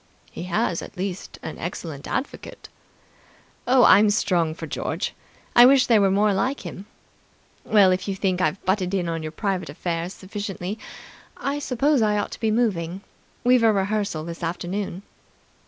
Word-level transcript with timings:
"He 0.31 0.45
has 0.45 0.81
at 0.81 0.97
least 0.97 1.37
an 1.43 1.59
excellent 1.59 2.07
advocate." 2.07 2.69
"Oh, 3.67 3.83
I'm 3.83 4.09
strong 4.09 4.55
for 4.55 4.65
George. 4.65 5.13
I 5.55 5.63
wish 5.67 5.85
there 5.85 6.01
were 6.01 6.09
more 6.09 6.33
like 6.33 6.61
him... 6.61 6.87
Well, 7.65 7.91
if 7.91 8.07
you 8.07 8.15
think 8.15 8.41
I've 8.41 8.65
butted 8.65 8.95
in 8.95 9.07
on 9.07 9.21
your 9.21 9.31
private 9.31 9.69
affairs 9.69 10.15
sufficiently, 10.15 10.79
I 11.37 11.59
suppose 11.59 12.01
I 12.01 12.17
ought 12.17 12.31
to 12.31 12.39
be 12.39 12.49
moving. 12.49 13.01
We've 13.43 13.61
a 13.61 13.71
rehearsal 13.71 14.23
this 14.23 14.41
afternoon." 14.41 15.03